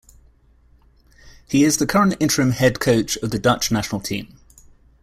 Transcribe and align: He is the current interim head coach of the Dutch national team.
He 1.47 1.63
is 1.63 1.77
the 1.77 1.85
current 1.85 2.15
interim 2.19 2.53
head 2.53 2.79
coach 2.79 3.17
of 3.17 3.29
the 3.29 3.37
Dutch 3.37 3.71
national 3.71 4.01
team. 4.01 4.35